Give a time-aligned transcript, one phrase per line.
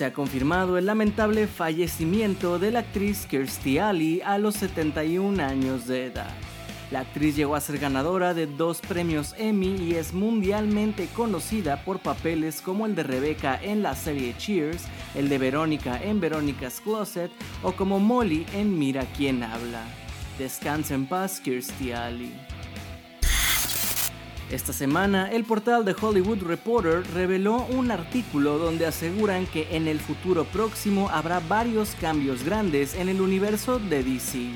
[0.00, 5.86] Se ha confirmado el lamentable fallecimiento de la actriz Kirstie Alley a los 71 años
[5.86, 6.30] de edad.
[6.90, 11.98] La actriz llegó a ser ganadora de dos premios Emmy y es mundialmente conocida por
[11.98, 17.30] papeles como el de Rebecca en la serie Cheers, el de Verónica en Verónica's Closet
[17.62, 19.84] o como Molly en Mira quién habla.
[20.38, 22.32] Descansa en paz, Kirstie Alley.
[24.50, 30.00] Esta semana, el portal de Hollywood Reporter reveló un artículo donde aseguran que en el
[30.00, 34.50] futuro próximo habrá varios cambios grandes en el universo de DC.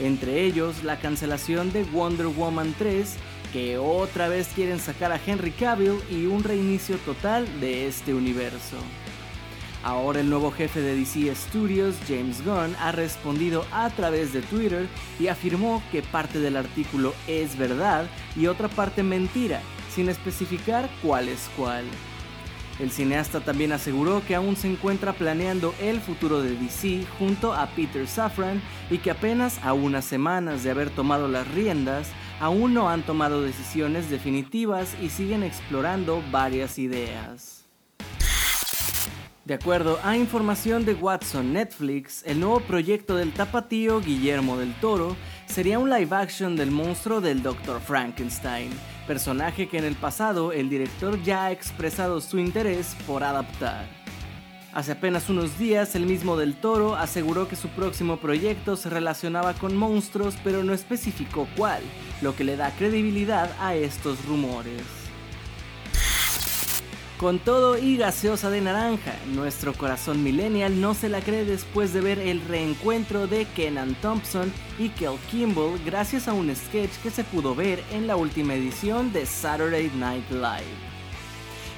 [0.00, 3.14] Entre ellos, la cancelación de Wonder Woman 3,
[3.52, 8.76] que otra vez quieren sacar a Henry Cavill y un reinicio total de este universo.
[9.84, 14.88] Ahora el nuevo jefe de DC Studios, James Gunn, ha respondido a través de Twitter
[15.20, 19.62] y afirmó que parte del artículo es verdad y otra parte mentira,
[19.94, 21.84] sin especificar cuál es cuál.
[22.80, 27.66] El cineasta también aseguró que aún se encuentra planeando el futuro de DC junto a
[27.66, 32.08] Peter Safran y que apenas a unas semanas de haber tomado las riendas,
[32.40, 37.57] aún no han tomado decisiones definitivas y siguen explorando varias ideas.
[39.48, 45.16] De acuerdo a información de Watson Netflix, el nuevo proyecto del tapatío Guillermo del Toro
[45.46, 47.80] sería un live action del monstruo del Dr.
[47.80, 48.68] Frankenstein,
[49.06, 53.86] personaje que en el pasado el director ya ha expresado su interés por adaptar.
[54.74, 59.54] Hace apenas unos días el mismo del Toro aseguró que su próximo proyecto se relacionaba
[59.54, 61.82] con monstruos pero no especificó cuál,
[62.20, 64.97] lo que le da credibilidad a estos rumores.
[67.18, 72.00] Con todo y gaseosa de naranja, nuestro corazón millennial no se la cree después de
[72.00, 77.24] ver el reencuentro de Kenan Thompson y Kel Kimball gracias a un sketch que se
[77.24, 80.62] pudo ver en la última edición de Saturday Night Live.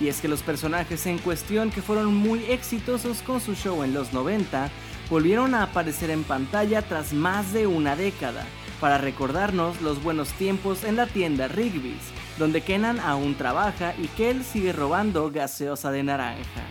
[0.00, 3.92] Y es que los personajes en cuestión que fueron muy exitosos con su show en
[3.92, 4.70] los 90
[5.10, 8.46] volvieron a aparecer en pantalla tras más de una década
[8.80, 14.44] para recordarnos los buenos tiempos en la tienda Rigby's donde Kenan aún trabaja y Kel
[14.44, 16.62] sigue robando gaseosa de naranja.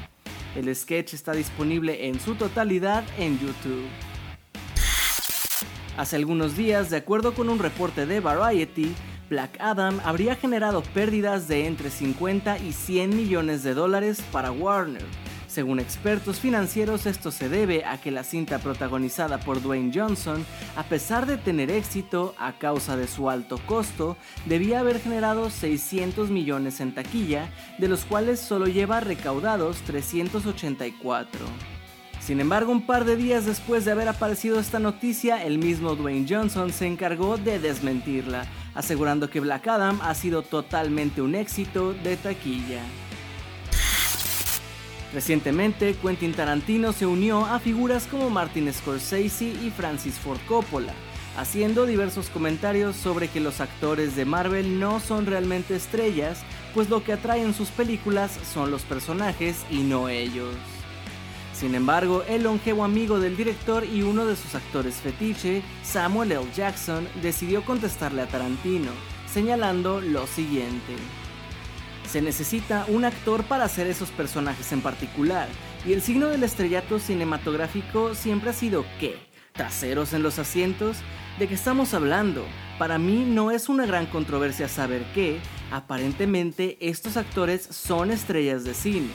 [0.56, 3.88] El sketch está disponible en su totalidad en YouTube.
[5.98, 8.94] Hace algunos días, de acuerdo con un reporte de Variety,
[9.30, 15.06] Black Adam habría generado pérdidas de entre 50 y 100 millones de dólares para Warner,
[15.56, 20.46] según expertos financieros, esto se debe a que la cinta protagonizada por Dwayne Johnson,
[20.76, 26.30] a pesar de tener éxito a causa de su alto costo, debía haber generado 600
[26.30, 31.40] millones en taquilla, de los cuales solo lleva recaudados 384.
[32.20, 36.28] Sin embargo, un par de días después de haber aparecido esta noticia, el mismo Dwayne
[36.28, 42.18] Johnson se encargó de desmentirla, asegurando que Black Adam ha sido totalmente un éxito de
[42.18, 42.82] taquilla.
[45.16, 50.94] Recientemente, Quentin Tarantino se unió a figuras como Martin Scorsese y Francis Ford Coppola,
[51.38, 56.44] haciendo diversos comentarios sobre que los actores de Marvel no son realmente estrellas,
[56.74, 60.54] pues lo que atraen sus películas son los personajes y no ellos.
[61.54, 66.44] Sin embargo, el longevo amigo del director y uno de sus actores fetiche, Samuel L.
[66.54, 68.92] Jackson, decidió contestarle a Tarantino,
[69.32, 70.94] señalando lo siguiente.
[72.08, 75.48] Se necesita un actor para hacer esos personajes en particular,
[75.86, 79.18] y el signo del estrellato cinematográfico siempre ha sido ¿qué?
[79.54, 80.98] ¿Traseros en los asientos?
[81.40, 82.46] ¿De qué estamos hablando?
[82.78, 85.40] Para mí no es una gran controversia saber que,
[85.72, 89.10] aparentemente, estos actores son estrellas de cine.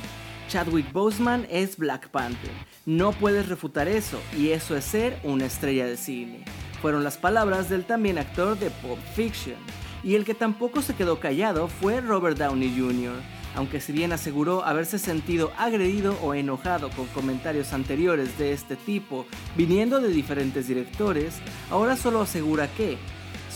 [0.48, 2.50] Chadwick Boseman es Black Panther.
[2.86, 6.44] No puedes refutar eso, y eso es ser una estrella de cine.
[6.82, 9.56] Fueron las palabras del también actor de Pulp Fiction
[10.02, 13.14] y el que tampoco se quedó callado fue Robert Downey Jr.,
[13.56, 19.26] aunque si bien aseguró haberse sentido agredido o enojado con comentarios anteriores de este tipo
[19.56, 21.34] viniendo de diferentes directores,
[21.70, 22.96] ahora solo asegura que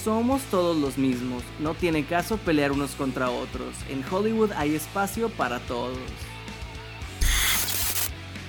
[0.03, 5.31] somos todos los mismos, no tiene caso pelear unos contra otros, en Hollywood hay espacio
[5.31, 5.97] para todos.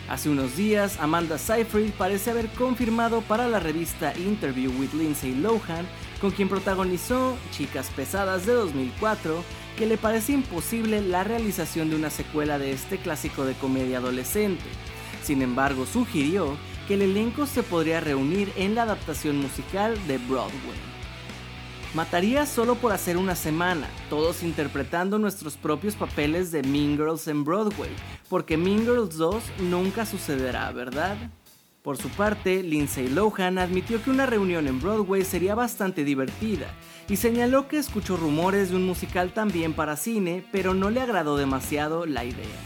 [0.09, 5.85] Hace unos días, Amanda Seyfried parece haber confirmado para la revista Interview with Lindsay Lohan
[6.21, 9.43] con quien protagonizó Chicas Pesadas de 2004,
[9.77, 14.63] que le parece imposible la realización de una secuela de este clásico de comedia adolescente.
[15.23, 16.55] Sin embargo, sugirió
[16.87, 20.95] que el elenco se podría reunir en la adaptación musical de Broadway.
[21.95, 27.45] Mataría solo por hacer una semana, todos interpretando nuestros propios papeles de Mean Girls en
[27.45, 27.89] Broadway,
[28.29, 31.15] porque Mean Girls 2 nunca sucederá, ¿verdad?
[31.85, 36.65] Por su parte, Lindsay Lohan admitió que una reunión en Broadway sería bastante divertida
[37.07, 41.37] y señaló que escuchó rumores de un musical también para cine, pero no le agradó
[41.37, 42.57] demasiado la idea.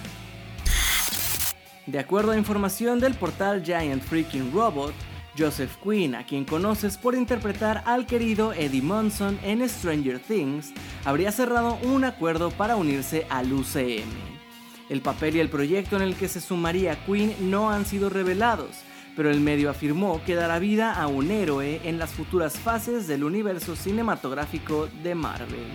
[1.86, 4.94] De acuerdo a información del portal Giant Freaking Robot,
[5.38, 10.72] Joseph Quinn, a quien conoces por interpretar al querido Eddie Munson en Stranger Things,
[11.04, 14.40] habría cerrado un acuerdo para unirse al UCM.
[14.88, 18.86] El papel y el proyecto en el que se sumaría Quinn no han sido revelados,
[19.20, 23.26] pero el medio afirmó que dará vida a un héroe en las futuras fases del
[23.26, 25.68] universo cinematográfico de Marvel.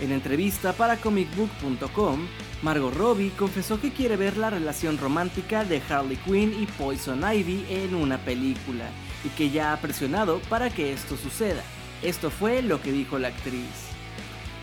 [0.00, 2.26] En entrevista para comicbook.com,
[2.64, 7.66] Margot Robbie confesó que quiere ver la relación romántica de Harley Quinn y Poison Ivy
[7.70, 8.86] en una película
[9.24, 11.62] y que ya ha presionado para que esto suceda.
[12.02, 13.92] Esto fue lo que dijo la actriz.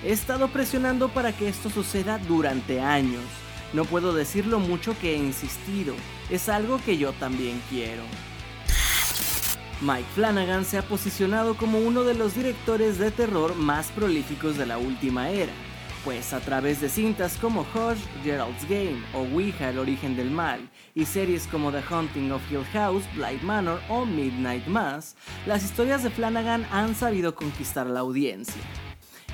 [0.04, 3.24] He estado presionando para que esto suceda durante años.
[3.74, 5.94] No puedo decir lo mucho que he insistido.
[6.30, 8.04] Es algo que yo también quiero.
[9.82, 14.68] Mike Flanagan se ha posicionado como uno de los directores de terror más prolíficos de
[14.68, 15.54] la última era
[16.04, 20.68] pues a través de cintas como Hush, Gerald's Game o Ouija, el origen del mal,
[20.96, 25.16] y series como The Haunting of Hill House, Blight Manor o Midnight Mass,
[25.46, 28.62] las historias de Flanagan han sabido conquistar la audiencia.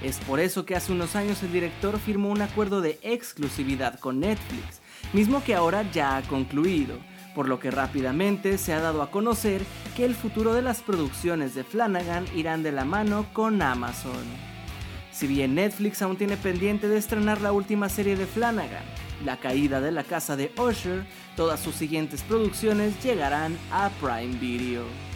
[0.03, 4.19] Es por eso que hace unos años el director firmó un acuerdo de exclusividad con
[4.19, 4.79] Netflix,
[5.11, 6.99] mismo que ahora ya ha concluido,
[7.33, 9.63] por lo que rápidamente se ha dado a conocer
[9.95, 14.25] que el futuro de las producciones de Flanagan irán de la mano con Amazon.
[15.11, 18.83] Si bien Netflix aún tiene pendiente de estrenar la última serie de Flanagan,
[19.25, 21.03] La caída de la casa de Usher,
[21.35, 25.06] todas sus siguientes producciones llegarán a Prime Video.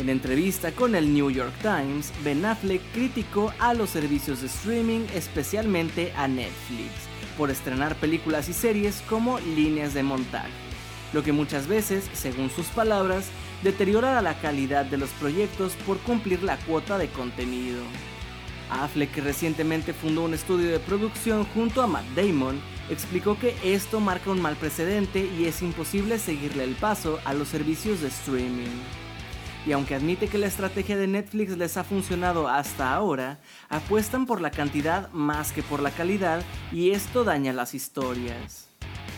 [0.00, 5.00] En entrevista con el New York Times, Ben Affleck criticó a los servicios de streaming,
[5.14, 6.90] especialmente a Netflix,
[7.36, 10.48] por estrenar películas y series como líneas de montaje,
[11.12, 13.26] lo que muchas veces, según sus palabras,
[13.62, 17.82] deteriora la calidad de los proyectos por cumplir la cuota de contenido.
[18.70, 22.58] Affleck, que recientemente fundó un estudio de producción junto a Matt Damon,
[22.88, 27.48] explicó que esto marca un mal precedente y es imposible seguirle el paso a los
[27.48, 28.80] servicios de streaming.
[29.66, 34.40] Y aunque admite que la estrategia de Netflix les ha funcionado hasta ahora, apuestan por
[34.40, 36.42] la cantidad más que por la calidad
[36.72, 38.68] y esto daña las historias.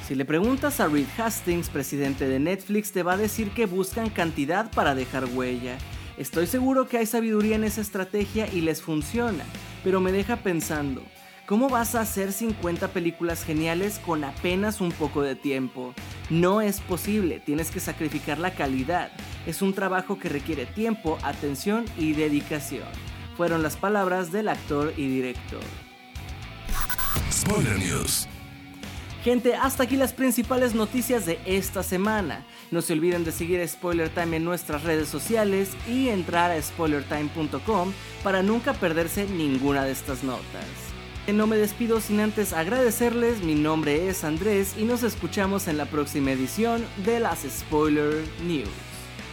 [0.06, 4.10] Si le preguntas a Reed Hastings, presidente de Netflix, te va a decir que buscan
[4.10, 5.78] cantidad para dejar huella.
[6.18, 9.44] Estoy seguro que hay sabiduría en esa estrategia y les funciona,
[9.84, 11.02] pero me deja pensando,
[11.46, 15.94] ¿cómo vas a hacer 50 películas geniales con apenas un poco de tiempo?
[16.30, 19.12] No es posible, tienes que sacrificar la calidad.
[19.46, 22.86] Es un trabajo que requiere tiempo, atención y dedicación.
[23.36, 25.62] Fueron las palabras del actor y director.
[27.30, 28.28] Spoiler News.
[29.24, 32.44] Gente, hasta aquí las principales noticias de esta semana.
[32.72, 37.92] No se olviden de seguir Spoiler Time en nuestras redes sociales y entrar a spoilertime.com
[38.24, 40.66] para nunca perderse ninguna de estas notas.
[41.32, 45.84] No me despido sin antes agradecerles, mi nombre es Andrés y nos escuchamos en la
[45.84, 48.91] próxima edición de las Spoiler News.